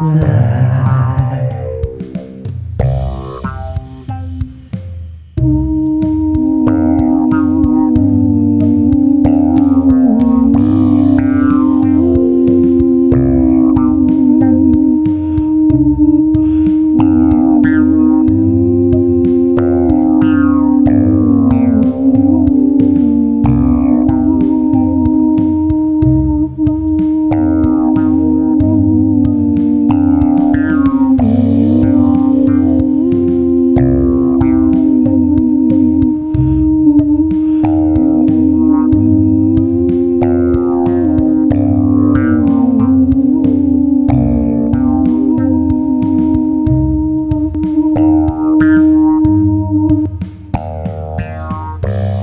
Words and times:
love. 0.00 0.87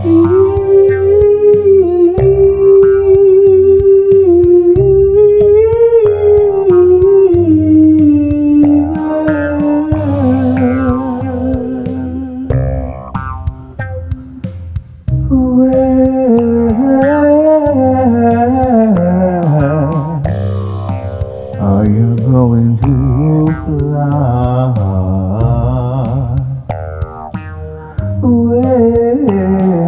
Are 0.06 0.12
you 21.90 22.14
going 22.18 22.78
to 22.78 22.86
fly? 23.66 24.70
Where? 28.22 29.85